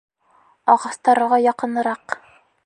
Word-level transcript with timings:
Ағастарға 0.75 1.39
яҡыныраҡ! 1.45 2.17